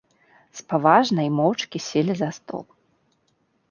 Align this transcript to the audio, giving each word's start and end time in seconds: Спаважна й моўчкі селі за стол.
Спаважна 0.61 1.27
й 1.27 1.35
моўчкі 1.37 1.85
селі 1.91 2.13
за 2.25 2.29
стол. 2.43 2.63